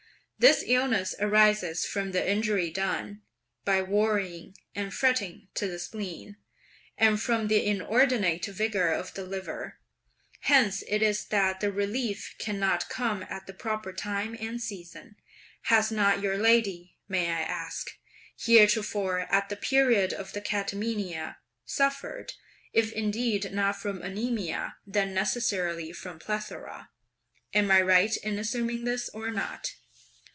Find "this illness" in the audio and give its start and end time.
0.49-1.13